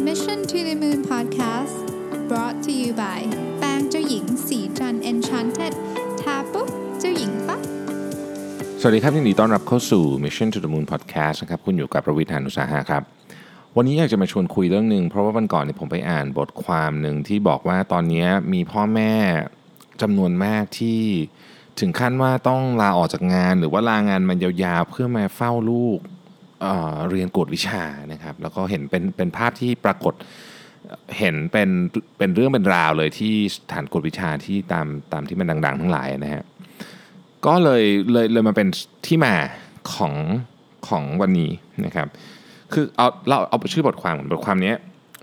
[0.00, 1.86] Mission to the Moon Podcast
[2.28, 3.20] brought to you by
[3.58, 5.72] แปรงเจ้าหญิงสีจัน Enchanted
[6.20, 6.68] ทาปุ๊บ
[7.00, 7.60] เจ้าหญิงปั๊บ
[8.80, 13.02] สวัสดีครับยินดีต้อนรับเข้าสู่ Mission to the Moon Podcast นะครับคุณอยู่กับประวิทยานุสาหะครับ
[13.76, 19.12] วันนี้อยากจะมาชวนคุยเรื่องหนึ่งเพราะว่าวันก่อนเนี่ยผมไปอ่านบทความหนึ่งที่บอกว่าตอนนี้มีพ่อแม่
[20.02, 21.00] จำนวนมากที่
[21.80, 26.00] ถึงขั้นว่าต้องลาออกจากงาน หรือว่าลางานมันยาวๆเพื่อมาเฝ้าลูก
[27.10, 30.14] เรียนกวดวิชานะครับ แล้วก็เห็นเป็นเป็นภาพที่ปรากฏ
[31.18, 31.68] เห็นเป็น
[32.18, 36.44] เป็นเรื่องเป็นราวเลยที่สถานกวดวิชาที่ตามตามที่มันดัง ๆ ทั้งหลายนะฮะ
[37.46, 38.68] ก็เลยเลยเลยมาเป็น
[39.06, 39.34] ที่มา
[39.94, 40.14] ของ
[40.88, 41.50] ของวันนี้
[41.86, 42.08] นะครับ
[42.72, 44.74] คือเอาเราเอาชื่อบทความก่อนบทความนี้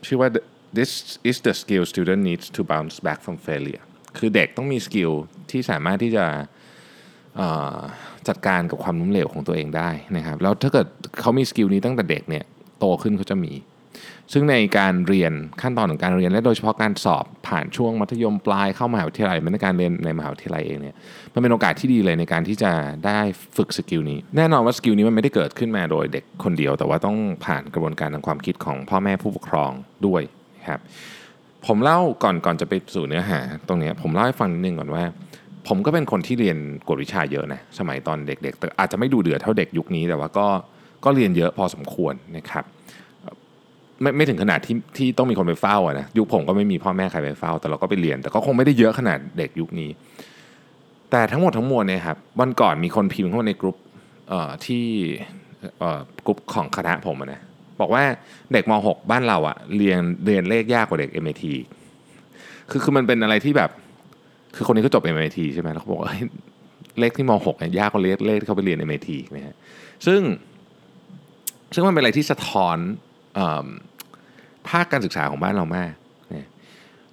[0.08, 0.30] ชื่อว่า
[0.78, 0.92] this
[1.30, 3.84] is the skill student needs to bounce back from failure
[4.18, 5.12] คือเด็กต้องมีสกิล
[5.52, 6.26] ที่สามารถที่จะ
[8.28, 10.88] จัดการกับความล้มเหลวของตัวเองได้นะครับแล้วถ้าเกิด
[11.20, 12.44] เขามี skill นี้ตั้งแต่เด็กเนี่ย
[12.80, 13.54] โตขึ้นเขาจะมี
[14.34, 20.96] ซึ่งในการเรียนขั้นตอนของการเรียนและโดยเฉพาะการสอบผ่านช่วงมัธยมปลายเข้ามหาวิทยาลัยแม้แต่การเรียนในมหาวิทยาลัยเองเนี่ย
[21.34, 22.72] มันเป็นโอกาสที่ดีเลยในการที่จะ
[23.06, 23.20] ได้
[23.58, 29.72] ฝึก skill นี้ แน่นอนว่า skill นี้มันไม่ได้เกิดขึ้นมาโดยเด็กคนเดียว แต่ว่าต้องผ่านกระบวนการทางความคิดของพ่อแม่ผู้ปกครอง
[30.06, 30.22] ด้วย
[30.58, 30.80] นะครับ
[31.66, 35.04] ผมเล่าก่อนก่อนจะไปสู่เนื้อหาตรงนี้ผมเล่าให้ฟังนิดนึงก่อนว่า
[35.68, 40.48] ผมก็เป็นคนที่เรียนกวดวิชาเยอะนะสมัยตอนเด็กๆแต่อาจจะไม่ดูเดือดเท่าเด็กยุคนี้แต่ว่าก็
[41.06, 42.64] ก็เรียนเยอะพอสมควรนะครับ
[44.02, 49.90] ไม่ไม่ถึงขนาดที่ที่ต้องมีคนไปเฝ้าอะนะยุคผมก็ไม่มีพ่อแม่ใครไปเฝ้า แต่เราก็ไปเรียน แต่ก็คงไม่ได้เยอะขนาดเด็กยุคนี้
[51.12, 53.78] แต่ทั้งหมดทั้งมวลเนี่ยครับวันก่อนมีคนพิมพ์เข้ามาในกลุ่ม
[54.66, 54.86] ที่
[56.26, 57.42] กลุ่มของคณะผมะนะ
[57.80, 58.04] บอกว่า
[58.54, 61.44] เด็กม .6 บ้านเราอะเรียนเรียนเลขยากกว่าเด็ก MIT
[62.70, 63.70] คือคือมันเป็นอะไรที่แบบ
[64.56, 66.12] คือคนนี้ก็จบ MIT ใช่ไหมแล้วเขาบอกว่า
[67.00, 69.56] เลขที่ม .6 เนี่ยยากกว่าเลขเลขที่เขาไปเรียน MIT นะฮะ
[70.06, 70.22] ซึ่ง
[71.74, 72.78] ซึ่งมันเป็นอะไรที่สะท้อน
[74.70, 75.94] ภาคการศึกษาของบ้านเรามาก
[76.34, 76.48] นะ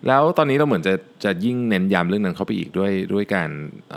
[0.06, 3.50] แล้วตอนนี้เราเหมือนจะจะยิ่งเน้นย้ำเรื่องนั้นเข้าไปอีกด้วยด้วยการ
[3.92, 3.96] อ,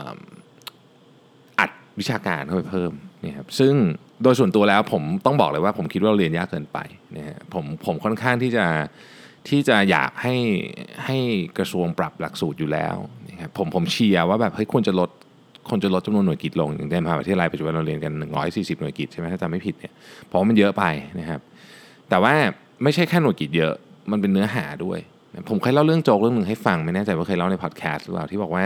[1.60, 3.74] อัดวิชาการเข้าไปเพิ่มเนี่ยครับซึ่ง
[4.24, 6.80] โดยส่วนตัวแล้วผมต้องบอกเลยว่าผมคิดว่าเราเรียนยากเกินไป
[7.18, 8.66] นะฮะผมผมค่อนข้างที่จะ
[9.48, 10.36] ที่จะอยากให้
[11.06, 11.18] ให้
[11.58, 12.96] กระทรวงปรับหลักสูตรอยู่แล้ว
[13.30, 15.10] นะครับผมผมเชียร์ว่าแบบเฮ้ยควรจะลด
[15.70, 18.14] ควรจะลดจำนวนหน่วยกิจลงอย่างในมหาวิทยาลัยปัจจุบันเราเรียนกัน
[18.48, 19.94] 140 หน่วยกิจใช่ไหมถ้าจำไม่ผิดเนี่ย
[20.28, 20.84] เพราะว่ามันเยอะไป
[21.20, 21.40] นะครับ
[22.10, 22.34] แต่ว่า
[22.84, 23.74] ไม่ใช่แค่หน่วยกิจเยอะ
[24.12, 25.00] มันเป็นเนื้อหาด้วย
[25.50, 28.64] ผมเคยเล่าเรื่องโจกเรื่องหนึ่งให้ฟัง ไม่แน่ใจว่าเคยเล่าในพอดแคสต์หรือเปล่าที่บอกว่า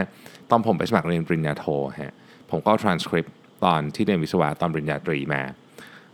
[0.50, 1.66] ตอนผมไปสมัครเรียนปริญญาโท
[2.02, 2.14] ฮะ
[2.52, 3.34] ผมก็ทรานสคริปต์
[3.66, 5.42] ตอนที่เรียนวิศวะตอนปริญญาตรีมา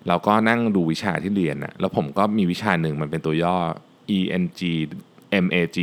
[0.07, 3.57] เราก็นั่งดูวิชาที่เรียนนะแล้วผมก็มีวิชาหนึ่งมันเป็นตัวย่อ
[4.17, 4.61] ENG
[5.44, 5.77] MAG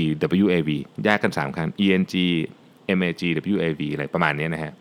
[0.44, 0.70] WAV
[1.04, 2.14] แยกกัน 3คำ ENG
[2.98, 3.22] MAG
[3.52, 4.72] WAV อะไรประมาณนี้นะฮะ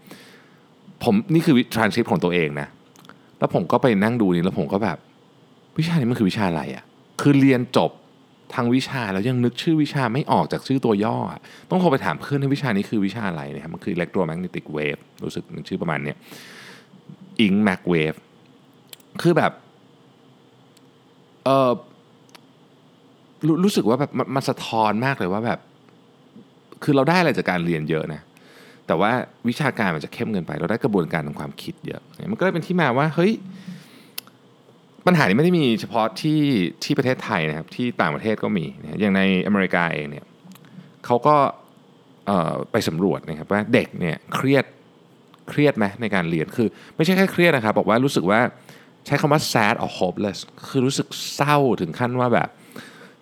[1.04, 2.68] ผมนี่คือทรานสคริปต์ของตัวเองนะ
[3.40, 4.98] แล้วผมก็ไปนั่งดูนี่แล้วผมก็แบบ
[5.78, 6.84] วิชานี้มันคือวิชาอะไรอะ่ะ
[7.22, 7.92] คือเรียนจบ
[8.54, 11.36] ทางวิชาแล้วยังนึกชื่อวิชาไม่ออกจากชื่อตัวย่ออ
[11.70, 16.18] ต้องโทรไปถามเพื่อนให้วิชานี้คือวิชาอะไรนะครับมันคือ electromagnetic wave รู้สึกมันชื่อประมาณเนี้ย
[17.46, 18.18] ink mag wave
[19.22, 19.52] คือแบบ
[21.46, 21.72] เออ
[23.48, 25.60] รรู้สึกว่าแบบมันสะท้อนมากเลยว่าแบบ
[26.84, 28.22] คือเราได้อะไรจากการเรียนเยอะนะ
[28.88, 29.12] แต่ว่า
[29.50, 33.34] วิชาการมันจะเข้มเกินไป เราได้กระบวนการทางความคิดเยอะ มันก็เลยเป็นที่มาว่าเฮ้ย
[35.08, 36.42] ปัญหานี้ไม่ได้มีเฉพาะที่
[36.84, 38.66] ที่ประเทศไทยนะครับที่ต่างประเทศก็มี
[39.00, 40.26] อย่างในอเมริกาเองเนี่ย
[41.06, 41.36] เขาก็
[42.72, 44.66] ไปสำรวจนะครับว่าเด็กเนี่ยเครียด
[45.50, 48.40] เครียดไหมในการเรียนคือ ไม่ใช่แค่เครียดนะครับบอกว่ารู้สึกว่า
[49.06, 52.50] ใช้คำว่า sad or hopeless คือรู้สึกเศร้าถึงขั้นว่าแบบ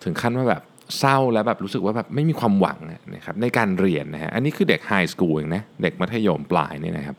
[0.06, 0.62] ถึงขั้นว่าแบบ
[0.98, 2.78] เศร้าแล้วแบบรู้สึกว่าแบบไม่มีความหวัง
[3.14, 7.16] นะครับในการเรียนนะฮะอันนี้คือเด็กไฮสคูลเองนะเด็กมัธยมปลายเนี่ยนะครับ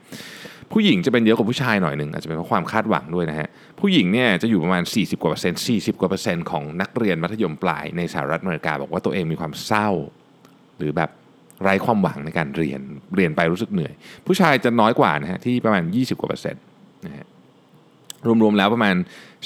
[0.71, 3.47] ผู้หญิงจะเป็นเยอะกว่าผู้ชายหน่อยหนึ่งอาจจะเป็นเพราะความคาดหวังด้วยนะฮะ
[3.79, 9.89] ผู้หญิงเนี่ยจะอยู่ประมาณ 40 กว่าเปอร์เซ็นต์40 กว่าเปอร์เซ็นต์ของนักเรียนมัธยมปลายในสหรัฐอเมริกา บอกว่าตัวเองมีความเศร้า
[10.77, 11.09] หรือแบบ
[11.63, 12.81] ไร้ความหวังในการเรียน
[13.15, 13.93] เรียนไปรู้สึกเหนื่อย
[14.25, 16.63] ผู้ชายจะน้อยกว่านะฮะที่ประมาณ 20 กว่าเปอร์เซ็นต์
[17.05, 17.25] นะฮะ
[18.41, 18.95] รวมๆแล้วประมาณ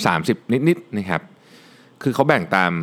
[0.02, 1.22] 30 นิดๆนะครับ
[2.04, 2.74] คือเขาแบ่งตาม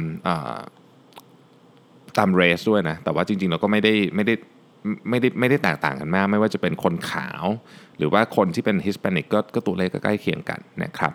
[2.18, 4.34] ตามเรสด้วยนะ แต่ว่าจริงๆเราก็ไม่ได้ไม่ได้
[5.10, 7.44] ไม่ได้ไม่ได้แตกต่างกันมาก ไม่ว่าจะเป็นคนขาว
[7.98, 11.12] หรือว่าคนที่เป็น Hispanic ก็ก็ตัวเลขก็ใกล้เคียงกันนะครับ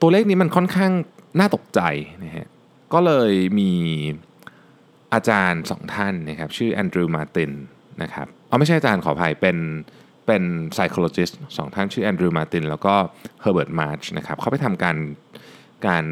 [0.00, 0.92] ตัวเลขนี้มันค่อนข้าง
[1.38, 1.80] น่าตกใจ
[2.24, 2.46] นะฮะ
[2.92, 3.70] ก็เลยมี
[5.14, 7.52] อาจารย์สองท่านนะครับชื่อ Andrew Martin
[8.02, 9.56] นะครับเอาไม่ใช่อาจารย์ขออภัยเป็น
[10.26, 10.42] เป็น
[10.74, 12.94] psychologist สองท่านชื่อ Andrew Martin แล้วก็
[13.40, 14.96] Herbert Marsh นะครับเขาไปทำการ
[15.86, 16.04] การ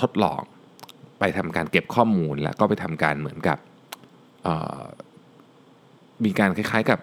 [0.00, 0.42] ทดลอง
[1.18, 3.58] ไปทำการเก็บข้อมูลแล้วก็ไปทำการเหมือนกับ
[6.24, 6.98] มีการคล้ายๆกับ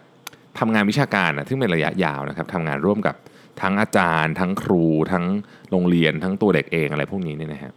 [0.60, 3.16] ทำงานวิชาการนะซึ่งเป็นระยะยาวนะครับทำงานร่วมกับ
[3.62, 5.26] ทั้งอาจารย์ ทั้งครู ทั้ง
[5.72, 7.74] โรงเรียน ทั้งตัวเด็กเองอะไรพวกนี้เนี่ยนะฮะ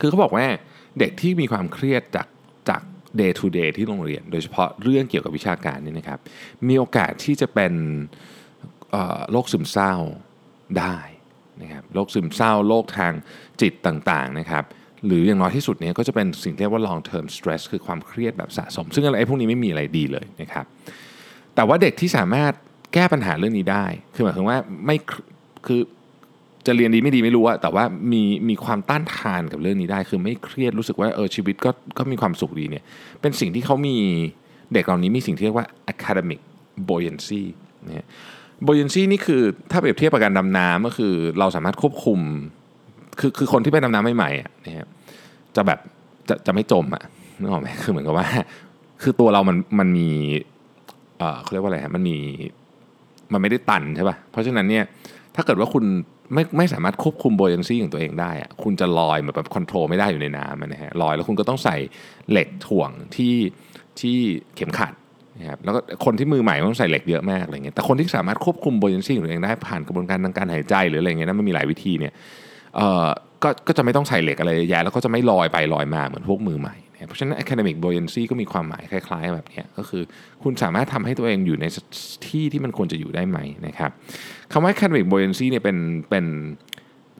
[0.00, 0.46] คือเขาบอกว่า
[0.98, 2.28] เด็กที่มีความเครียดจาก
[2.68, 2.82] จาก
[3.20, 6.18] day to day ที่โรงเรียน โดยเฉพาะเรื่องเกี่ยวกับวิชาการนี่นะครับ
[6.68, 7.72] มีโอกาสที่จะเป็น
[9.30, 9.94] โรคซึมเศร้า
[10.78, 10.96] ได้
[11.62, 13.12] นะครับโรคซึมเศร้าโรคทาง
[13.60, 14.64] จิตต่างๆนะครับ
[15.06, 20.64] หรืออย่างน้อยที่สุดเนี่ยก็จะเป็นสิ่งที่เรียกว่า long term stress คือความเครียดแบบสะสม ซึ่งอะไรพวกนี้ไม่มีอะไรดีเลยนะครับ
[21.54, 22.52] แต่ว่าเด็กที่สามารถ
[22.94, 23.84] แก้ปัญหาเรื่องนี้ได้
[24.14, 24.96] คือหมายถึงว่าไม่
[25.66, 25.80] คือ
[26.66, 32.82] จะเรียนดีไม่ดีไม่รู้อะแต่ว่ามีมีความต้านทานกับเรื่องนี้ได้ คือไม่เครียดรู้สึกว่าเออชีวิตก็ก็มีความสุขดีเนี่ย
[33.20, 33.96] เป็นสิ่งที่เขามี
[34.72, 36.40] เด็กเหล่านี้มีสิ่งที่เรียกว่า academic
[36.88, 37.42] buoyancy
[37.86, 38.06] นะ
[38.66, 42.20] buoyancy นี่คือถ้าเปรียบเทียบกับการดำน้ำก็คือเราสามารถควบคุม
[43.18, 44.86] คือคือคนที่ไปดำน้ำใหม่ๆอะนะฮะ
[45.56, 45.78] จะแบบ
[46.28, 47.02] จะจะไม่จมอะ
[47.40, 48.26] นึกออกไหมคือเหมือนกับว่า
[49.02, 50.08] คือตัวเรามันมันมี
[51.18, 52.16] เออเขาเรียกว่าอะไรฮะมันมี
[53.32, 54.84] มันไม่ได้ตันใช่ป่ะเพราะฉะนั้นเนี่ย
[55.34, 55.84] ถ้าเกิดว่าคุณ
[56.34, 61.76] ไม่ไม่สามารถควบคุมโบยังซี่ของตัวเองได้อะคุณจะลอยแบบคอนโทรลไม่ได้อยู่ในน้ำนะฮะลอยแล้วคุณก็ต้องใส่
[62.30, 63.34] เหล็กถ่วงที่
[64.00, 64.16] ที่
[64.56, 64.92] เข็มขัด
[65.40, 72.12] นะครับแล้วก็คนที่มือใหม่ต้องใส่เหล็กเยอะมากอะไรเงี้ยแต่คนที่สามารถควบคุมโบยังซี่ของตัวเองได้ผ่านกระบวนการทางการหายใจหรืออะไรเงี้ยนะมันมีหลายวิธีเนี่ย
[73.42, 76.76] ก็ก็จะไม่ต้องใส่เหล็กอะไรเยอะแยะแล้วก็จะไม่ลอยไปลอยมาเหมือนพวกมือใหม่
[77.06, 80.02] เพราะฉะนั้น academic buoyancy ก็มีความหมายคล้าย ๆ แบบนี้ก็คือ
[80.42, 81.64] คุณสามารถทำให้ตัวเองอยู่ใน
[82.26, 83.90] ที่ที่มันควรจะอยู่ได้ไหมนะครับ
[84.52, 85.76] คำว่า academic buoyancy เนี่ยเป็น
[86.10, 86.24] เป็น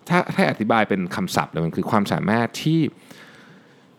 [0.09, 2.81] ถ้าถ้าอธิบายเป็นคำศัพท์เลยมันคือความสามารถที่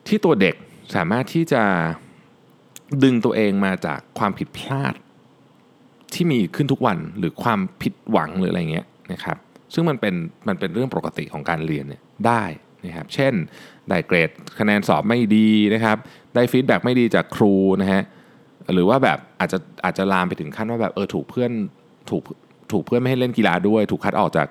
[0.07, 0.56] ที่ตัวเด็ก
[0.95, 1.63] สามารถที่จะ
[3.03, 4.94] ดึงตัวเองมาจากความผิดพลาด
[6.13, 9.38] ที่มีขึ้นทุกวันหรือความผิดหวังหรืออะไรเงี้ยนะครับ
[9.74, 10.16] ซึ่งมันเป็น
[10.48, 12.44] มันเป็นเรื่องปกติของการเรียนเนี่ยได้
[12.86, 13.33] นะครับเช่น
[13.89, 14.30] ได้เกรด
[14.60, 15.98] คะแนนสอบไม่ดีนะครับ
[16.36, 18.01] ได้ฟีดแบ็กไม่ดีจากครูนะฮะ
[18.74, 21.51] หรือว่าแบบอาจจะอาจจะลามไปถึงขั้นว่าแบบเออถูกเพื่อน
[22.10, 22.24] ถูก
[22.71, 24.48] ถูกเพื่อนไม่ให้เล่นกีฬาด้วย ถูกคัดออกจาก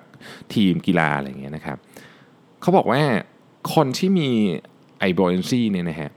[0.54, 1.76] ทีมกีฬาอะไรเงี้ยนะครับ
[2.60, 3.02] เขาบอกว่า
[3.74, 4.28] คนที่มี
[4.98, 6.10] ไอโบเอนซีเนี่ยนะฮะ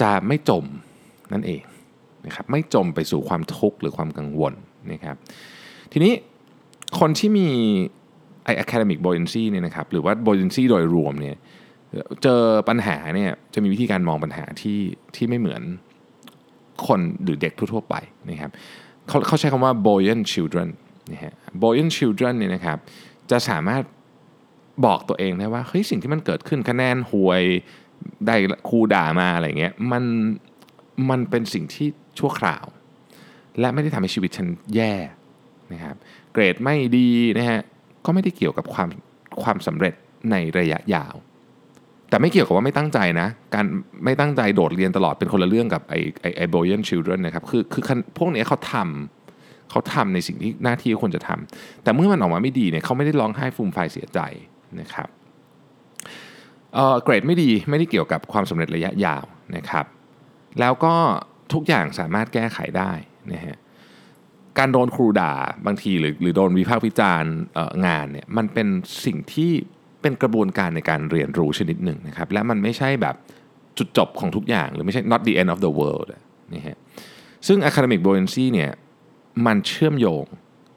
[0.00, 0.64] จะไม่จม
[1.32, 1.62] นั่นเอง
[2.26, 4.52] นะครับไม่จมไปสู่ความทุกข์หรือความกังวล
[4.92, 5.16] นะครับ
[5.92, 6.12] ทีนี้
[6.98, 7.48] คนที่มี
[8.44, 11.36] ไอ academic buoyancy เนี่ยนะครับหรือว่า buoyancy โดยรวมเนี่ย
[12.22, 14.80] เจอปัญหาเนี่ยจะมีวิธีการมองปัญหาที่
[15.16, 15.62] ที่ไม่เหมือน
[16.86, 17.94] คนหรือเด็กทั่วๆไป
[18.30, 18.50] นะครับ
[19.08, 20.68] เขาเขาใช้คำว่า buoyant children
[21.12, 21.32] นะฮะ
[21.62, 22.78] buoyant children เนี่ยนะครับ
[23.30, 23.82] จะสามารถ
[24.86, 27.42] บอกตัวเองได้ว่าเฮ้ยสิ่งที่มันเกิดขึ้นคะแนนห่วย
[28.26, 28.34] ได้
[28.68, 30.04] ครูด่ามาอะไรเงี้ยมัน
[31.10, 31.88] มันเป็นสิ่งที่
[32.18, 32.64] ชั่วคราว
[33.60, 34.94] และไม่ได้ทำให้ชีวิตฉันแย่
[35.72, 35.96] นะครับ
[36.32, 37.08] เกรดไม่ดี
[37.38, 37.60] นะฮะ
[38.04, 38.88] ก็ไม่ได้เกี่ยวกับความ
[39.42, 39.94] ความสำเร็จ
[40.30, 41.14] ในระยะยาว
[42.10, 43.64] แต่ไม่เกี่ยวกับว่าไม่ตั้งใจนะ การ
[44.04, 47.82] ไม่ตั้งใจโดดเรียนตลอดเป็นคนละเรื่องกับไอ้ไอ้ไอ้ Boyan Children นะครับคือคือ
[48.18, 54.20] พวกนี้เขาทำเขาทำในสิ่งที่หน้าที่ควรจะทำแต่เมื่อมันออกมาไม่ดีเนี่ยเขาไม่ได้ร้องไห้ฟูมไฟเสียใจ
[54.80, 55.08] นะครับ
[56.74, 59.24] เออเกรดไม่ดีไม่ได้เกี่ยวกับความสำเร็จระยะยาว
[59.56, 59.86] นะครับ
[60.60, 60.94] แล้วก็
[61.52, 62.92] ทุกอย่างสามารถแก้ไขได้
[63.32, 63.56] นะฮะ
[64.58, 65.32] การโดนครูด่า
[65.66, 67.34] บางทีหรือหรือโดนวิพากษ์วิจารณ์
[67.86, 68.68] งานเนี่ยมันเป็น
[69.04, 69.50] สิ่งที่
[70.02, 73.16] เป็นกระบวนการในการเรียนรู้ชนิดหนึ่งนะครับและมันไม่ใช่แบบ
[73.78, 76.08] จุดจบของทุกอย่าง หรือไม่ใช่ not the end of the world
[76.54, 76.78] นี่ฮะ
[77.46, 78.70] ซึ่ง academic buoyancy เนี่ย
[79.46, 80.24] มันเชื่อมโยง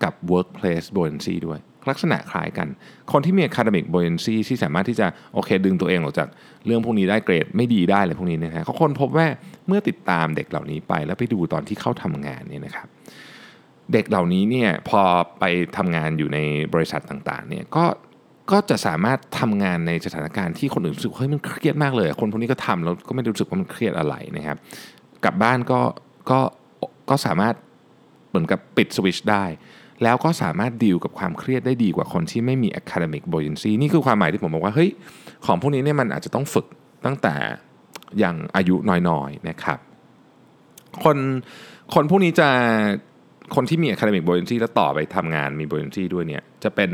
[0.04, 1.60] กับ workplace buoyancy ด้วย
[1.90, 2.68] ลักษณะคล้ายกัน
[3.12, 6.28] คนที่มี academic buoyancy ที่สามารถที่จะโอเคดึงตัวเองออกจาก
[6.66, 9.28] เรื่องพวกนี้ได้เกรดไม่ดีได้อะไรพวกนี้นะฮะเขาคนพบว่า
[9.68, 12.88] เมื่อติดตามเด็กเหล่านี้ไป แล้วไปดูตอนที่เข้าทำงานเนี่ยนะครับ
[13.94, 15.02] เด็กเหล่านี้เนี่ยพอ
[15.40, 15.44] ไป
[15.78, 16.40] ทำงานอยู่ใน
[16.74, 17.86] บริษัทต่างๆเนี่ยก็
[18.52, 24.58] ก็จะสามารถทำงานในสถานการณ์ที่คนอื่นรู้สึกเฮ้ยมันเครียดมากเลย คนพวกนี้ก็ทำแล้วก็ไม่รู้สึกว่ามันเครียดอะไรนะครับ
[25.24, 25.82] กลับบ้านก็
[26.30, 26.40] ก็
[27.10, 27.56] ก็สามารถ
[28.30, 29.46] เหมือนกับปิดสวิชได้
[30.04, 34.90] แล้วก็สามารถดีลกับความเครียดได้ดีกว่าคนที่ไม่มี academic buoyancy นี่คือความหมายที่ผมบอกว่าเฮ้ย
[35.46, 36.66] ของพวกนี้เนี่ยมันอาจจะต้องฝึก
[37.06, 37.36] ตั้งแต่
[38.20, 38.76] อย่างอายุ
[39.10, 39.80] น้อยๆนะครับ
[41.04, 41.18] คน
[41.94, 42.50] คนพวกนี้จะ
[43.56, 46.92] คนที่มี academic buoyancy แล้วต่อไปทำงานมี buoyancy ด้วยเนี่ยจะเป็น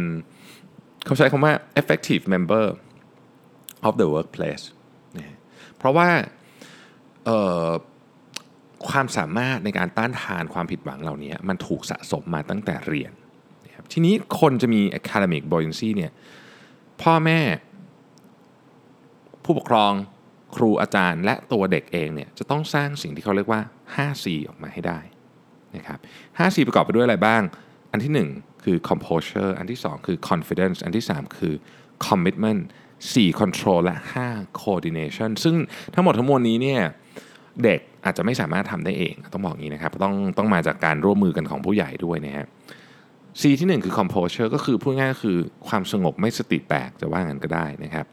[1.05, 2.65] เขาใช้คำว่า effective member
[3.87, 4.65] of the workplace
[5.17, 5.37] นะ
[5.77, 6.09] เพราะว่า
[8.87, 13.11] ความสามารถในการต้านทานความผิดหวังเหล่านี้มันถูกสะสมมาตั้งแต่เรียน
[13.91, 16.11] ทีนี้คนจะมี academic buoyancy เนี่ย
[17.01, 17.39] พ่อแม่
[19.43, 19.93] ผู้ปกครอง
[20.55, 23.61] ครูอาจารย์ และตัวเด็กเองเนี่ยจะต้องสร้างสิ่งที่เขาเรียกว่า
[23.95, 24.99] 5C ออกมาให้ได้
[25.75, 25.99] นะครับ
[26.37, 27.41] 5C ประกอบไปด้วยอะไรบ้าง
[27.91, 31.53] อันที่ 1 คือ composure อันที่ 2 คือ confidence อันที่ 3 คือ
[32.07, 32.61] commitment
[33.13, 33.97] 4 control และ
[34.29, 35.55] 5 coordination ซึ่ง
[35.93, 36.81] ทั้งหมดทั้งมวลนี้เนี่ย
[37.63, 42.47] เด็กอาจจะไม่สามารถทำได้เอง ต้องบอกงี้นะครับ ต้องต้องมาจากการร่วมมือกันของผู้ใหญ่ด้วยนะฮะ
[43.41, 45.37] C ที่ 1 คือ composure ก็คือพูดง่ายก็คือ
[45.67, 48.05] ความสงบไม่สติแตกจะว่างั้นก็ได้นะครับ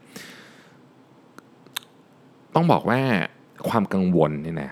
[2.55, 2.99] ต้องบอกว่า
[3.69, 4.71] ความกังวลเนี่ยนะ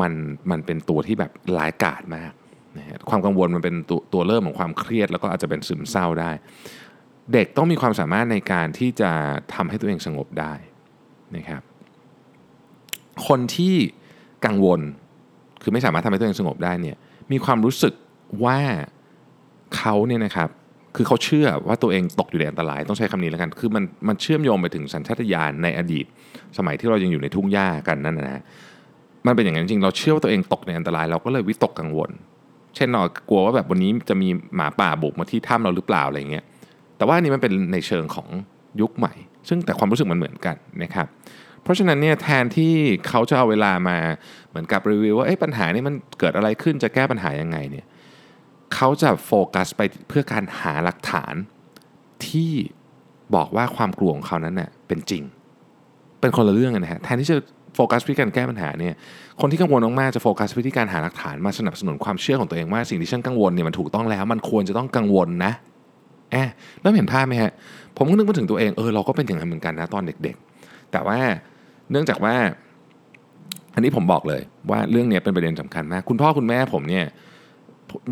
[0.00, 0.12] มัน
[0.50, 2.32] มันเป็นตัวที่แบบร้ายกาจมาก
[2.78, 6.30] นะฮะความกังวลมันเป็นตัวตัวเริ่มของความเครียด แล้วก็อาจจะเป็นซึมเศร้าได้
[7.32, 9.10] เด็กต้องมีความสามารถในการที่จะ
[9.54, 10.54] ทำให้ตัวเองสงบได้
[11.36, 11.62] นะครับ
[13.26, 13.74] คนที่
[14.46, 14.80] กังวล
[15.62, 16.96] คือไม่สามารถทำให้ตัวเองสงบได้เนี่ย
[17.32, 17.94] มีความรู้สึก
[18.44, 18.58] ว่า
[19.76, 20.48] เขาเนี่ยนะครับ
[20.96, 26.06] คือเขาเชื่อว่าตัวเองตกอยู่ในอันตรายต้องใช้คำนี้แล้วกัน คือมันมันเชื่อมโยงไปถึงสัญชาตญาณในอดีต
[26.58, 28.42] สมัยที่เรายังอยู่ในทุ่งหญ้ากันนั่นนะฮะ
[29.26, 32.10] มันเป็นอย่างนั้นจริงเราเชื่อว่าตัวเองตกในอันตราย เราก็เลยวิตกกังวล
[32.76, 36.44] เช่นเรากลัวว่าแบบวันนี้จะมีหมาป่าบุกมาที่ถ้ำเราหรือเปล่าอะไรเงี้ย
[36.96, 38.28] แต่ว่าอันนี้มันเป็นในเชิงของ
[38.80, 39.14] ยุคใหม่
[39.48, 41.06] ซึ่งแต่ความรู้สึกมันเหมือนกันนะครับ
[41.62, 42.72] เพราะฉะนั้นเนี่ยแทนที่
[43.08, 43.96] เขาจะเอาเวลามา
[44.50, 47.86] เหมือนกับรีวิวว่าเอ๊ะปัญหานี้มันเกิดอะไรขึ้นจะแก้ปัญหายังไงเนี่ย
[48.74, 51.34] เขาจะโฟกัสไปเพื่อการหาหลักฐาน
[52.26, 52.52] ที่
[53.34, 55.22] บอกว่าความกลัวของเขานั้นเน่ยเป็นจริง
[56.20, 57.36] เป็นคนละเรื่องกันนะฮะแทนที่จะ
[57.76, 58.94] โฟกัสไปที่การแก้ปัญหาเนี่ย
[59.40, 65.52] คนที่กังวลมากๆจะโฟกัสไปที่การหาหลักฐานมาสนับสนุนความเชื่อของตัวเองว่าสิ่งที่ฉันกังวลเนี่ยมันถูกต้องแล้ว มันควรจะต้องกังวลนะ
[66.32, 66.48] แอบ
[66.80, 67.52] แล้วเห็นภาพไหมฮะ
[67.96, 71.18] ผมก็นึกมาถึงตัวเองเออเราก็เป็นอย่างนั้นเหมือนกันนะตอนเด็กๆ แต่ว่า
[71.90, 72.34] เนื่องจากว่า
[73.74, 77.04] อันนี้ผมบอกเลยว่าเรื่องนี้เป็นประเด็นสำคัญมาก คุณพ่อคุณแม่ผมเนี่ย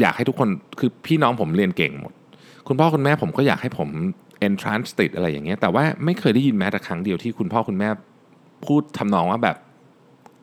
[0.01, 2.13] อยากให้ทุกคนคือพี่น้องผมเรียนเก่งหมด
[2.69, 3.89] คุณพ่อคุณแม่ผมก็อยากให้ผม
[4.49, 7.89] entrance ติดอะไรอย่างเงี้ยแต่ว่าไม่เคยได้ยินแม้แต่ครั้งเดียวที่คุณพ่อคุณแม่
[8.69, 9.57] พูดทำนองว่าแบบ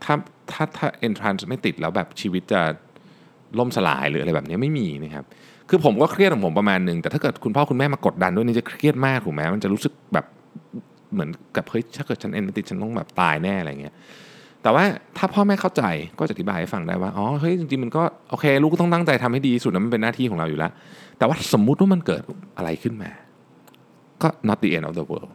[0.04, 0.16] ถ้า
[0.52, 2.62] ถ้าถ้า entrance ไม่ติดแล้วแบบชีวิตจะ
[3.60, 5.26] ล่มสลายหรืออะไรแบบนี้ไม่มีนะครับ
[5.70, 10.26] คือผมก็เครียดของผมประมาณหนึ่งแต่ถ้าเกิดคุณพ่อคุณแม่มากดดันด้วยนี่จะเครียดมากถูกไหมมันจะรู้สึกแบบ
[11.14, 13.94] เหมือนกับเฮ้ยถ้าเกิดฉันเอนไม่ติดฉันต้องแบบตายแน่อะไรเงี้ย
[14.64, 14.84] แต่ว่า
[15.18, 15.84] ถ้าพ่อแม่เข้าใจ
[16.20, 20.72] ก็จะอธิบายให้ฟังได้ว่าอ๋อเฮ้ยจริงๆมันก็โอเค ลูกก็ต้องตั้งใจทำให้ดีสุดนะมันเป็นหน้าที่ของเราอยู่แล้ว
[21.18, 22.22] แต่ว่าสมมุติว่ามันเกิด
[22.58, 23.12] อะไรขึ้นมา
[24.22, 25.32] ก็ not the end of the world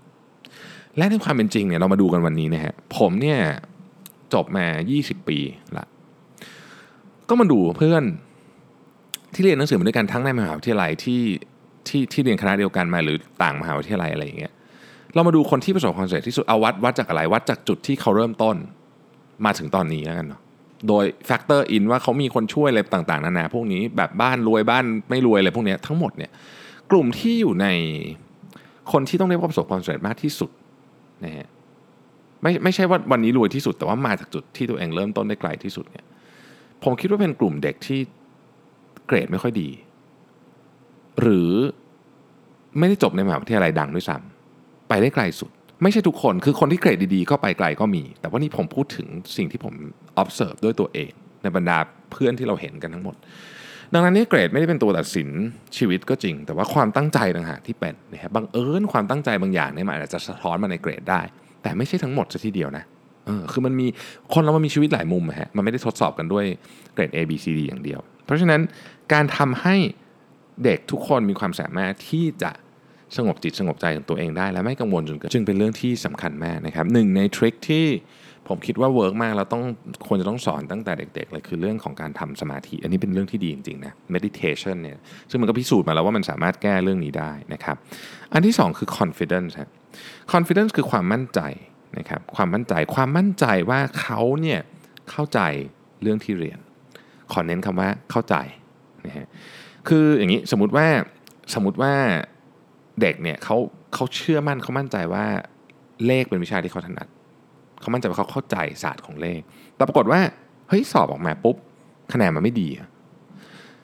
[0.99, 3.39] และในความเป็นจริงเนี่ยเรามาดูกันวันนี้นะฮะผมเนี่ย
[4.35, 4.67] จบมา
[4.99, 5.39] 20 ปี
[5.77, 5.85] ละ
[7.29, 8.03] ก็มาดูเพื่อน
[9.35, 11.23] ที่เรียนหนังสือมาด้วยกันทั้งในมหาวิทยาลัยที่
[11.89, 14.53] ที่ที่เรียนคณะเดียวกันมาหรือต่างมหาวิทยาลัยอะไรอย่างเงี้ย
[15.15, 18.57] เรามาดูคนที่ประสบความสำเร็จที่สุดเอาวัดวัดจากอะไรวัดจากจุดที่เขาเริ่มต้น
[19.45, 20.41] มาถึงตอนนี้แล้วกันเนาะ
[20.89, 26.31] โดย factor in ว่าเขามีคนช่วยอะไรต่างๆนานาพวกนี้แบบบ้านรวยบ้านไม่รวยอะไรพวกนี้ทั้งหมดเนี่ย
[26.91, 27.67] กลุ่มที่อยู่ใน
[28.93, 30.51] คนที่ต้องเรียกว่าประสบความสำเร็จมากที่สุด
[31.25, 31.49] นะฮะ
[32.43, 36.05] ไม่ไม่ใช่ว่าวันนี้รวยที่สุด แต่ว่ามาจากจุดที่ตัวเองเริ่มต้นได้ไกลที่สุดเนี่ย
[36.85, 38.01] ผมคิดว่าเป็นกลุ่มเด็กที่
[39.07, 39.69] เกรดไม่ค่อยดี
[41.21, 41.51] หรือ
[42.79, 45.51] ไม่ได้จบในมหาวิทยาลัยดังด้วยซ้ำไปได้ไกลสุด
[45.83, 49.07] ไม่ใช่ทุกคนคือคนที่เกรดดีๆ ก็ไปไกลก็มี แต่ว่านี่ผมพูดถึง
[49.37, 49.75] สิ่งที่ผม
[50.23, 51.11] observe ด้วยตัวเอง
[51.43, 51.79] ในบรรดา
[52.13, 53.17] เพื่อนที่เราเห็นกันทั้งหมด
[53.95, 55.29] ดังนั้นนี่เกรดไม่ได้เป็นตัวตัดสิน
[55.77, 61.21] ชีวิตก็จริง แต่ว่าความตั้งใจต่างหากที่เป็นนะครับบังเอิญความตั้งใจบางอย่างเนี่ยมันอาจจะสะท้อนมาในเกรดได้
[61.63, 62.85] แต่ไม่ใช่ทั้งหมดซะทีเดียวนะ
[63.27, 63.87] เออคือมันมี
[64.35, 66.45] คนเรามันมีชีวิตหลายมุมอะฮะมันไม่ได้ทดสอบกันด้วย
[66.95, 68.61] เกรด A B C D อย่างเดียว เพราะฉะนั้น
[69.13, 69.77] การทำให้
[70.65, 72.51] เด็กทุกคนมีความสามารถที่จะ
[73.17, 77.87] สงบจิตสงบใจของตัวเองได้ และไม่กังวลจนเกินจึงเป็นเรื่องที่สำคัญมากนะครับหนึ่งในทริคที่
[78.49, 79.65] ผมคิดว่า work มากแล้วต้อง
[80.07, 84.99] ควรจะต้องสอนตั้งแต่เด็ก ๆ เลยคือเรื่องของการทำสมาธิ อันนี้เป็นเรื่องที่ดีจริงๆนะ meditation เนี่ย
[85.31, 87.77] ซึ่งมันก็พิสูจน์มาแล้วว่ามันสามารถแก้เรื่องนี้ได้นะครับ
[88.33, 89.71] อันที่สองคือ confidence ฮะ
[90.33, 91.41] confidence คือความมั่นใจ
[91.99, 94.61] นะครับความมั่นใจความมั่นใจว่าเขาเนี่ย
[95.11, 95.41] เข้าใจ
[96.03, 96.59] เรื่องที่เรียน
[97.33, 98.35] ขอเน้นคำว่าเข้าใจ
[99.07, 99.27] นะฮะ
[99.89, 100.87] คืออย่างนี้สมมติว่า
[101.55, 101.95] สมมติว่า
[103.01, 103.57] เด็กเนี่ยเขา
[103.95, 105.25] เขาเชื่อมั่นเขามั่นใจว่า
[106.07, 107.09] เลขเป็นวิชาที่เขาถนัด
[107.81, 109.41] เขามั่นใจว่าเขาเข้าใจศาสตร์ของเลข
[109.77, 110.21] แต่ปรากฏว่า
[110.69, 111.57] เฮ้ยสอบออกมาปุ๊บ
[112.13, 112.69] คะแนนมันไม่ดี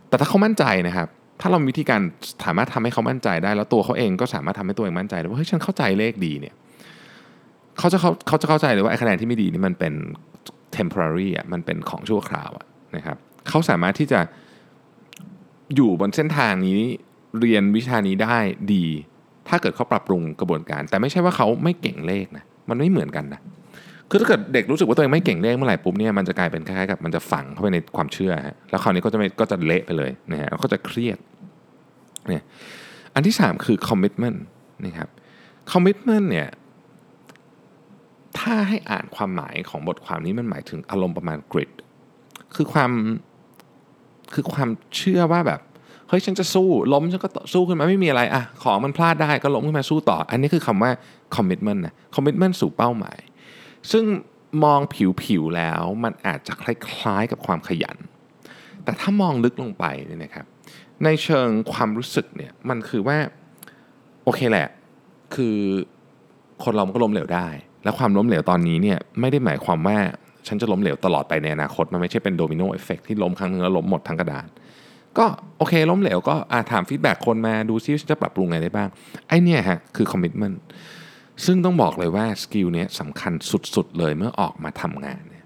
[0.08, 1.08] แต่ถ้าเขามั่นใจนะครับ
[1.40, 2.00] ถ้าเรามีวิธีการ
[2.44, 6.54] สามารถทำให้เขามั่นใจได้ แล้วตัวเขาเองก็สามารถทำให้ตัวเองมั่นใจได้ว่าเฮ้ยฉันเข้าใจเลขดีเนี่ย
[7.78, 9.94] เขาจะเขาเขาจะเข้าใจเลยว่าไอ้คะแนนที่ไม่ดีนี่มันเป็น
[10.76, 13.16] temporary อะมันเป็นของชั่วคราวอะนะครับ
[13.48, 14.20] เขาสามารถที่จะ
[15.74, 16.80] อยู่บนเส้นทางนี้
[17.40, 18.38] เรียนวิชานี้ได้
[18.74, 18.84] ดี
[19.48, 23.40] ถ้าเกิดเขาปรับปรุงกระบวนการ แต่ไม่ใช่ว่าเขาไม่เก่งเลขนะมันไม่เหมือนกันนะ
[24.14, 31.18] คือถ้าเกิดเด็กรู้สึกว่าตัวเองไม่เก่งเลขเมื่อไหร่ปุ๊บเนี่ยมันจะกลายเป็นคล้ายๆกับมันจะฝังเข้าไปในความเชื่อฮะแล้วคราวนี้ก็จะไม่ก็จะเละไปเลยนะฮะแล้วก็จะเครียด
[32.28, 32.42] เนี่ย
[33.14, 34.38] อันที่สามคือ commitment
[34.84, 35.08] นะครับ
[35.72, 36.48] commitment เนี่ย
[38.38, 41.70] ถ้าให้อ่านความหมายของบทความนี้มันหมายถึงอารมณ์ประมาณ grit
[42.54, 42.90] คือความ
[44.34, 45.60] คือความเชื่อว่าแบบ
[46.08, 50.90] เฮ้ยฉันจะสู้ล้มฉันก็สู้ขึ้นมาไม่มีอะไรอะของมันพลาดได้ก็ล้มขึ้นมาสู้ต่อ อันนี้คือคำว่า
[51.36, 53.18] commitment นะ commitment สู่เป้าหมาย
[53.90, 54.04] ซึ่ง
[54.64, 54.80] มอง
[55.24, 57.96] ผิวๆแล้วมันอาจจะคล้ายๆกับความขยัน
[58.84, 60.46] แต่ถ้ามองลึกลงไปเนี่ยนะครับ
[61.04, 63.18] ในเชิงความรู้สึกเนี่ยมันคือว่า
[64.24, 64.68] โอเคแหละ
[65.34, 65.56] คือ
[66.64, 67.48] คนเราก็ล้มเหลวได้
[67.84, 69.98] และความล้มเหลวตอนนี้เนี่ยไม่ได้หมายความว่า
[70.46, 74.46] ฉันจะล้มเหลวตลอดไปในอนาคต มันไม่ใช่เป็น domino effect ที่ล้มครั้งนึงแล้วล้มหมดทั้งกระดาน
[75.18, 75.26] ก็
[75.58, 78.88] โอเคล้มเหลวก็อาถาม feedback คนมาดูซิว่าจะปรับปรุงไงได้บ้าง
[79.28, 80.62] ไอ้เนี่ยฮะคือ commitment
[81.44, 83.32] ซึ่งต้องบอกเลยว่า skill นี้สำคัญ
[83.74, 85.44] สุดๆเลยเมื่อออกมาทำงานเนี่ย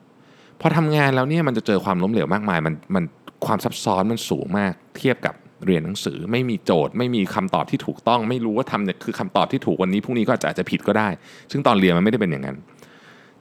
[0.61, 3.05] พอทำงานแล้วเนี่ยมันจะเจอความล้มเหลวมากมายมันมัน
[3.47, 5.35] ความซับซ้อนมันสูงมาก เทียบกับ
[5.67, 11.09] เรียนหนังสือไม่มีโจทย์ ไม่มีคำตอบที่ถูกต้อง ไม่รู้ว่าทำเนี่ยคือคำตอบที่ถูกวันนี้พรุ่งนี้ก็อาจจะอาจจะผิดก็ได้
[11.51, 12.57] ซึ่งตอนเรียนมันไม่ได้เป็นอย่างนั้น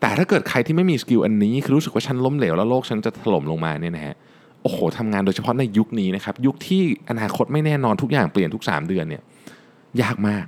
[0.01, 4.15] แต่ถ้าเกิดใครที่ไม่มี skill อันนี้คือรู้สึกว่าฉันล้มเหลวแล้วโลกฉันจะถล่มลงมาเนี่ยนะฮะ
[4.61, 9.23] โอ้โหทำงานโดยเฉพาะในยุคนี้นะครับยุคที่อนาคตไม่แน่นอนทุกอย่างเปลี่ยนทุก 3 เดือนเนี่ย
[10.01, 10.45] ยากมาก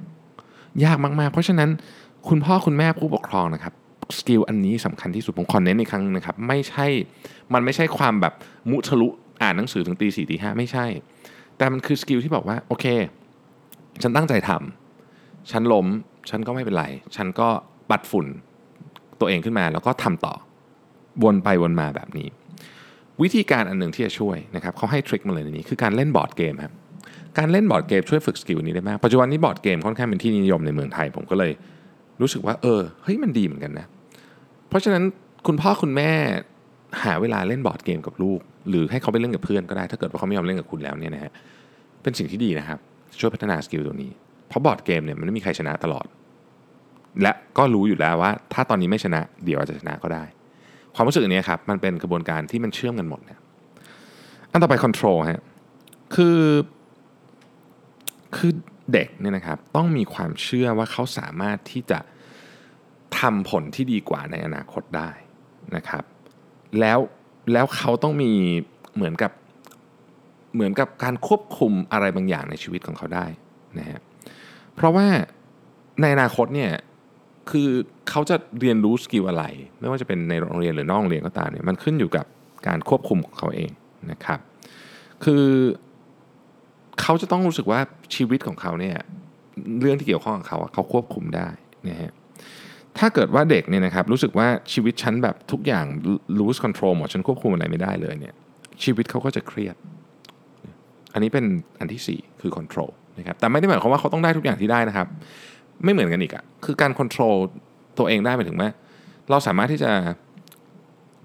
[0.86, 1.70] ยากมากๆ เพราะฉะนั้น
[2.30, 3.74] คุณพ่อคุณแม่ผู้ปกครองนะครับ
[4.18, 6.86] skill อันนี้สำคัญที่สุด ผมขอเน้นอีกครั้งนะครับ ไม่ใช่
[7.54, 8.34] มันไม่ใช่ความแบบ
[8.70, 9.08] มุทะลุ
[9.42, 10.86] อ่านหนังสือถึงตีสี่ตีห้าไม่ใช่
[11.58, 12.86] แต่มันคือ skill ที่บอกว่า โอเค
[14.04, 15.88] ฉันตั้งใจทำฉันล้ม
[16.30, 17.48] ฉันก็ไม่เป็นไร ฉันก็
[17.90, 18.28] ปัดฝุ่น
[19.20, 20.34] ตัวเองขึ้นมา แล้วก็ทำต่อ
[21.24, 22.28] วนไปวนมาแบบนี้
[23.22, 26.74] วิธีการอันหนึ่งที่จะช่วยนะครับเขาให้ trick มาเลยในนี้ คือการเล่นบอร์ดเกมครับ
[27.38, 31.52] การเล่นบอร์ดเกมช่วยฝึก skill นี้ได้มาก ปัจจุบันนี้บอร์ดเกมค่อนข้างเป็นที่นิยมในเมืองไทย ผมก็เลย
[32.22, 33.86] รู้สึกว่าเออเฮ้ยมันดีเหมือนกันนะ
[34.70, 35.04] เพราะฉะนั้น
[35.48, 36.10] คุณพ่อคุณแม่
[37.04, 38.40] หาเวลาเล่นบอร์ดเกมกับลูก
[38.70, 41.32] หรือให้เขาไปเล่นกับเพื่อนก็ได้ ถ้าเกิดว่าเขาไม่ยอมเล่นกับคุณแล้วเนี่ยนะฮะ
[42.04, 42.80] เป็นสิ่งที่ดีนะครับ
[43.20, 44.12] ช่วยพัฒนา skill ตัวนี้
[44.48, 46.06] เพราะบอร์ดเกมเนี่ยมันไม่มีใครชนะตลอด
[47.22, 50.24] และก็รู้อยู่แล้วว่า ถ้าตอนนี้ไม่ชนะ เดี๋ยวอาจจะชนะก็ได้
[50.96, 53.40] ความรู้สึกอันนี้ครับมันเป็นกระบวนการที่มันเชื่อมกันหมดเนี่ย
[54.52, 55.42] อันต่อไป control ฮะ
[56.16, 56.38] คือ
[58.36, 58.52] คือ
[58.94, 62.00] เด็กเนี่ยนะครับต้องมีความเชื่อว่าเขาสามารถที่จะ
[63.20, 65.10] ทำผลที่ดีกว่าในอนาคตได้
[65.76, 66.04] นะครับ
[66.80, 67.00] แล้ว
[67.54, 68.32] แล้วเขาต้องมี
[68.96, 69.32] เหมือนกับ
[70.54, 73.26] เหมือนกับการควบคุมอะไรบางอย่างในชีวิตของเขาได้
[73.80, 74.00] นะฮะ
[74.76, 75.08] เพราะว่า
[76.02, 76.72] ในอนาคตเนี่ย
[77.50, 77.70] คือ
[78.10, 79.44] เขาจะเรียนรู้สกิลอะไร
[79.80, 82.26] ไม่ว่าจะเป็นในโรงเรียนหรือนอกโรงเรียนก็ตามเนี่ยมันขึ้นอยู่กับ
[82.68, 83.72] การควบคุมของเขาเอง
[84.12, 84.40] นะครับ
[85.24, 85.46] คือ
[87.02, 87.80] เขาจะต้องรู้สึกว่า
[88.16, 88.98] ชีวิตของเขาเนี่ย
[89.82, 91.48] เรื่องที่เกี่ยวข้องกับเขาเขาควบคุมได้
[91.90, 92.12] นะฮะ
[92.98, 95.86] ถ้าเกิดว่าเด็กเนี่ยนะครับรู้สึกว่าชีวิตฉันแบบทุกอย่าง
[96.40, 98.36] lose control หมดฉันควบคุมอะไรไม่ได้เลยเนี่ย
[98.84, 99.76] ชีวิตเขาก็จะเครียด
[101.14, 101.46] อันนี้เป็น
[101.80, 105.08] อันที่ 4 คือ control นะครับแต่ไม่ได้หมายความว่าเขาต้องได้ทุกอย่างที่ได้นะครับ
[105.84, 107.36] ไม่เหมือนกันอีกอะคือการ control
[107.98, 108.70] ตัวเองได้หมายถึงว่า
[109.30, 109.92] เราสามารถที่จะ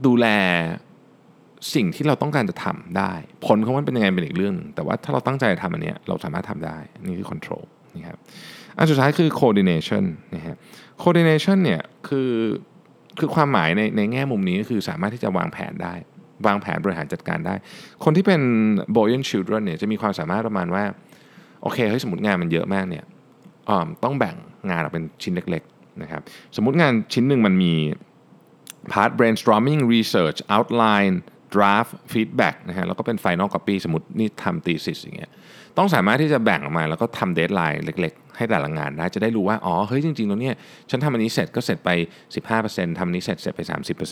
[0.06, 0.26] ดูแล
[1.74, 3.12] สิ่งที่เราต้องการจะทำได้
[3.46, 7.64] ผลของมันเป็นยังไงเป็นอีกเรื่องแต่ว่าถ้าเราตั้งใจทำอันนี้เราสามารถทำได้นี่คือ control
[7.96, 8.18] นะครับ
[8.78, 10.56] อันสุดท้ายคือ coordination นะฮะ
[11.02, 12.30] coordination เนี่ยคือ
[13.18, 15.94] คือความหมายในในแง่มุมนี้ก็คือสามารถที่จะวางแผนได้
[16.46, 17.54] วางแผนบริหารจัดการได้
[18.04, 18.40] คนที่เป็น
[18.96, 20.84] Boyan Children เนี่ยจะมีความสามารถประมาณว่า
[21.62, 23.04] โอเคเฮ้ยสมมติงานมันเยอะมากเนี่ย
[24.04, 24.36] ต้องแบ่ง
[24.70, 26.22] งานออกเป็นชิ้นเล็กๆนะครับ
[26.56, 27.74] สมมติงานชิ้นหนึ่งมันมี
[28.92, 31.16] part brainstorming research outline
[31.54, 35.30] draft feedback นะฮะแล้วก็เป็น final copy สมมตินี่ทำ thesis อย่างเงี้ย
[35.78, 40.54] ต้องสามารถที่จะแบ่งออกมาแล้วก็ทำ deadline เล็ก ๆ ให้แต่ละงานได้จะได้รู้ว่า อ๋อ เฮ้ย จริงๆแล้วเนี่ย
[40.90, 41.90] ฉันทำอันนี้เสร็จก็เสร็จไป
[42.44, 43.60] 15%ทำอันนี้เสร็จเสร็จไป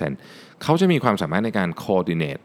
[0.07, 2.43] 30%เขาจะมีความสามารถในการ coordinate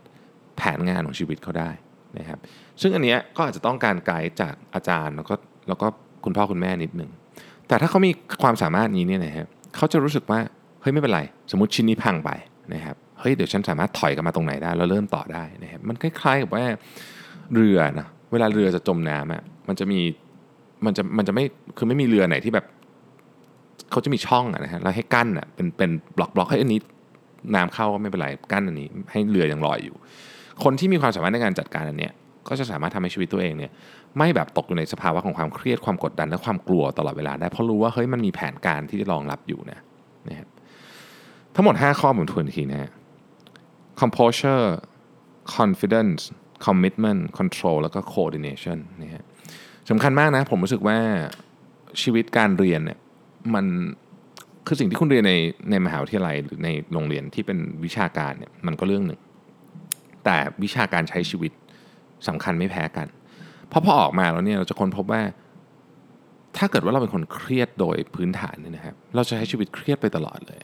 [0.58, 1.69] แผนงานของชีวิตเขาได้
[2.17, 2.39] นะครับ
[2.81, 5.36] ซึ่งอันเนี้ยก็อาจจะต้องการไกด์จากอาจารย์แล้วก็
[5.67, 5.88] แล้วก็
[6.25, 7.12] คุณพ่อคุณแม่นิดหนึ่ง
[7.67, 8.12] แต่ถ้าเขามี
[8.43, 10.39] ความสามารถนี้เนี่ยนะฮะเขาจะรู้สึกว่า
[10.81, 12.29] เฮ้ยไม่เป็นไร สมมติชิ้นนี้พังไป
[12.73, 16.63] นะครับ เฮ้ยเดี๋ยวฉันสามารถถอยกลับมาตรงไหนได้แล้วเริ่มต่อได้นะครับมันคล้ายๆกับว่า
[17.56, 19.99] เรือนะเวลาเรือจะจมน้ำอะมันจะมี
[20.86, 21.43] มันจะมันจะไม่
[21.78, 22.65] คือไม่มีเรือไหนที่แบบ
[23.91, 26.80] เขาจะมีช่องอะนะฮะแล้วให้กั้นอะเป็นเป็นบล็อกบล็อกให้อันนี้
[27.56, 29.95] น้ำเข้าก็ไม่เป็นไรกั้นอันนี้ ให้เรือยังลอยอยู่
[30.63, 32.13] คนที่มีความสามารถในการจัดการอันเนี้ย
[32.47, 33.71] ก็จะสามารถทำให้ชีวิตตัวเองเนี่ย
[34.17, 39.80] ไม่แบบตกอยู่ในสภาวะของความเครียดความกดดันและความกลัวตลอดเวลาได้เพราะรู้ว่าเฮ้ยมันมีแผนการที่จะรองรับอยู่นะ
[40.30, 40.47] นะครับ
[41.56, 42.91] ทั้งหมด 5 ข้อผมทวนทีนะฮะ
[44.01, 44.65] composure
[45.58, 46.21] confidence
[46.65, 49.23] commitment control แล้วก็ coordination นะฮะ
[49.89, 50.97] สำคัญมากนะ ผมรู้สึกว่า
[52.01, 52.99] ชีวิตการเรียนเนี่ย
[53.55, 53.65] มัน
[54.67, 55.34] คือสิ่งที่คุณเรียนใน
[55.71, 59.19] ในมหาวิทยาลัยหรือในโรงเรียนที่เป็นวิชาการเนี่ยมันก็เรื่องหนึ่ง
[60.25, 61.51] แต่วิชาการใช้ชีวิต
[62.27, 63.08] สำคัญไม่แพ้กัน
[63.67, 65.21] เพราะพอออกมาแล้วเนี่ยเราจะค้นพบว่า
[66.58, 70.60] ถ้าเกิดว่าเราเป็นคนเครียดโดยพื้นฐานเนี่ยนะครับเราจะใช้ชีวิตเครียดไปตลอดเลย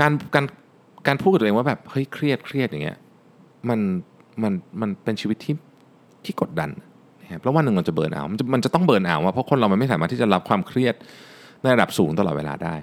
[0.00, 0.44] การการ
[1.06, 2.98] การพูดกับตัวเองว่าแบบเฮ้ยเครียดเครียดอย่างเงี้ย
[3.68, 3.80] มัน
[4.42, 5.54] มันมันเป็นชีวิตที่
[6.24, 6.70] ที่กดดัน
[7.22, 10.94] นะครับแล้ววันหนึ่งมันจะ burn out มันจะมันจะต้อง burn out ว่าเพราะคนเรามันไม่สามารถที่จะรับความเครียด
[11.62, 12.74] ในระดับสูงตลอดเวลาได้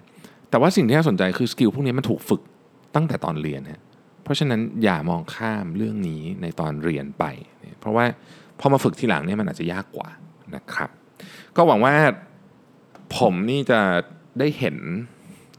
[0.49, 2.41] แต่ว่าสิ่งที่น่าสนใจคือ skill พวกนี้มันถูกฝึก
[2.95, 3.81] ตั้งแต่ตอนเรียนฮะ
[4.23, 7.25] เพราะฉะนั้นอย่ามองข้ามเรื่องนี้ในตอนเรียนไป
[7.79, 8.05] เพราะว่า
[8.59, 10.09] พอมาฝึกทีหลังเนี่ยมันอาจจะยากกว่า
[10.55, 10.89] นะครับ
[11.55, 11.95] ก็หวังว่า
[13.17, 13.79] ผมนี่จะ
[14.39, 14.77] ได้เห็น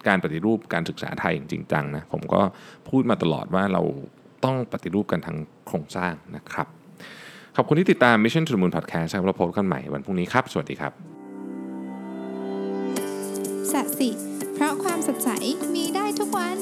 [0.09, 2.41] การปฏิรูปการศึกษาไทยอย่างจริงจังนะผมก็
[2.89, 3.83] พูดมาตลอดว่าเรา
[4.45, 5.37] ต้องปฏิรูปกันทั้ง
[5.67, 6.67] โครงสร้างนะครับ
[7.57, 10.93] ขอบคุณที่ติดตาม Mission to the Moon Podcast ครับเราพบกันใหม่วันพรุ่งนี้ครับ สวัสดีครับ
[13.73, 14.11] สัสิ
[14.55, 15.31] เพราะความสดใส
[15.75, 16.59] มีได้ทุกวัน